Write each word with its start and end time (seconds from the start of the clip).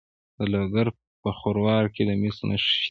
د 0.37 0.39
لوګر 0.53 0.87
په 1.21 1.29
خروار 1.39 1.85
کې 1.93 2.03
د 2.07 2.11
مسو 2.21 2.43
نښې 2.49 2.69
شته. 2.71 2.79